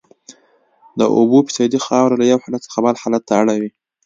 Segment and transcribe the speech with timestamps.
[0.99, 3.69] د اوبو فیصدي خاوره له یو حالت څخه بل حالت ته اړوي